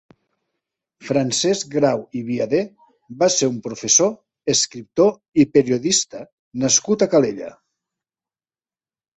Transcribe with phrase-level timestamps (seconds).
[1.09, 2.61] Francesc Grau i Viader
[3.19, 4.11] va ser un professor,
[4.55, 5.13] escriptor
[5.45, 6.25] i periodista
[6.65, 7.53] nascut a Calella.